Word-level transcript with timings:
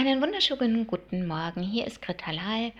Einen 0.00 0.22
wunderschönen 0.22 0.86
guten 0.86 1.26
Morgen. 1.26 1.60
Hier 1.60 1.84
ist 1.84 2.00
Greta 2.00 2.30
Lal, 2.30 2.72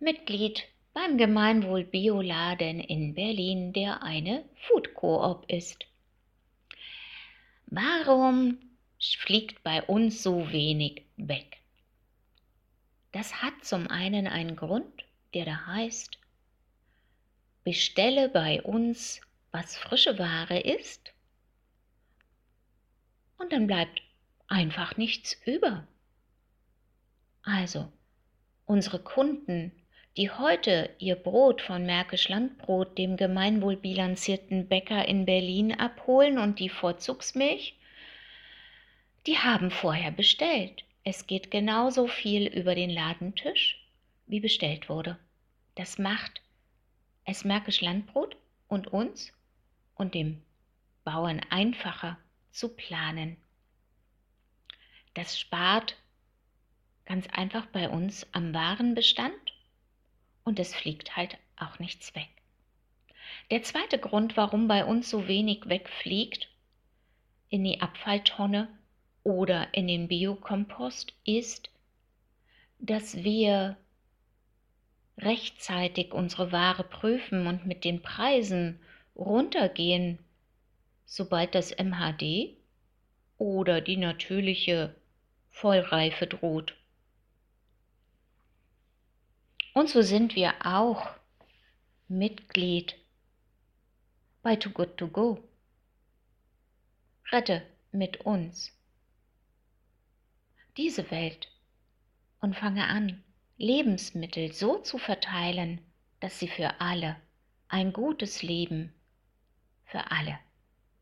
Mitglied 0.00 0.64
beim 0.94 1.18
Gemeinwohl 1.18 1.84
Bioladen 1.84 2.80
in 2.80 3.12
Berlin, 3.12 3.74
der 3.74 4.02
eine 4.02 4.48
Food 4.66 4.94
Coop 4.94 5.44
ist. 5.50 5.84
Warum 7.66 8.56
fliegt 8.98 9.62
bei 9.62 9.82
uns 9.82 10.22
so 10.22 10.50
wenig 10.50 11.02
weg? 11.18 11.58
Das 13.12 13.42
hat 13.42 13.62
zum 13.62 13.86
einen 13.88 14.26
einen 14.26 14.56
Grund, 14.56 15.04
der 15.34 15.44
da 15.44 15.66
heißt, 15.66 16.18
bestelle 17.62 18.30
bei 18.30 18.62
uns, 18.62 19.20
was 19.50 19.76
frische 19.76 20.18
Ware 20.18 20.60
ist, 20.60 21.12
und 23.36 23.52
dann 23.52 23.66
bleibt 23.66 24.00
einfach 24.46 24.96
nichts 24.96 25.36
über. 25.44 25.86
Also, 27.50 27.90
unsere 28.66 28.98
Kunden, 28.98 29.72
die 30.18 30.30
heute 30.30 30.94
ihr 30.98 31.16
Brot 31.16 31.62
von 31.62 31.86
Märkisch 31.86 32.28
Landbrot, 32.28 32.98
dem 32.98 33.16
gemeinwohlbilanzierten 33.16 34.68
Bäcker 34.68 35.08
in 35.08 35.24
Berlin, 35.24 35.72
abholen 35.72 36.36
und 36.36 36.58
die 36.58 36.68
Vorzugsmilch, 36.68 37.74
die 39.26 39.38
haben 39.38 39.70
vorher 39.70 40.10
bestellt. 40.10 40.84
Es 41.04 41.26
geht 41.26 41.50
genauso 41.50 42.06
viel 42.06 42.46
über 42.48 42.74
den 42.74 42.90
Ladentisch, 42.90 43.82
wie 44.26 44.40
bestellt 44.40 44.90
wurde. 44.90 45.18
Das 45.74 45.98
macht 45.98 46.42
es 47.24 47.44
Märkisch 47.44 47.80
Landbrot 47.80 48.36
und 48.68 48.88
uns 48.88 49.32
und 49.94 50.14
dem 50.14 50.42
Bauern 51.02 51.40
einfacher 51.48 52.18
zu 52.52 52.68
planen. 52.76 53.38
Das 55.14 55.40
spart 55.40 55.96
ganz 57.18 57.34
einfach 57.36 57.66
bei 57.66 57.88
uns 57.88 58.28
am 58.30 58.54
Warenbestand 58.54 59.32
und 60.44 60.60
es 60.60 60.72
fliegt 60.72 61.16
halt 61.16 61.36
auch 61.56 61.80
nichts 61.80 62.14
weg. 62.14 62.28
Der 63.50 63.64
zweite 63.64 63.98
Grund, 63.98 64.36
warum 64.36 64.68
bei 64.68 64.84
uns 64.84 65.10
so 65.10 65.26
wenig 65.26 65.68
wegfliegt 65.68 66.48
in 67.48 67.64
die 67.64 67.80
Abfalltonne 67.80 68.68
oder 69.24 69.74
in 69.74 69.88
den 69.88 70.06
Biokompost, 70.06 71.12
ist, 71.24 71.70
dass 72.78 73.24
wir 73.24 73.76
rechtzeitig 75.16 76.12
unsere 76.12 76.52
Ware 76.52 76.84
prüfen 76.84 77.48
und 77.48 77.66
mit 77.66 77.82
den 77.82 78.00
Preisen 78.00 78.78
runtergehen, 79.16 80.20
sobald 81.04 81.56
das 81.56 81.72
MHD 81.76 82.56
oder 83.38 83.80
die 83.80 83.96
natürliche 83.96 84.94
Vollreife 85.50 86.28
droht. 86.28 86.76
Und 89.74 89.88
so 89.88 90.02
sind 90.02 90.34
wir 90.34 90.54
auch 90.64 91.08
Mitglied 92.08 92.96
bei 94.42 94.56
Too 94.56 94.70
Good 94.70 94.96
To 94.96 95.08
Go. 95.08 95.42
Rette 97.30 97.62
mit 97.92 98.22
uns 98.22 98.72
diese 100.78 101.10
Welt 101.10 101.48
und 102.40 102.56
fange 102.56 102.86
an, 102.86 103.22
Lebensmittel 103.58 104.52
so 104.52 104.78
zu 104.78 104.96
verteilen, 104.96 105.80
dass 106.20 106.38
sie 106.38 106.48
für 106.48 106.80
alle 106.80 107.16
ein 107.66 107.92
gutes 107.92 108.42
Leben 108.42 108.94
für 109.84 110.10
alle 110.10 110.38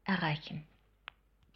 erreichen. 0.05 0.67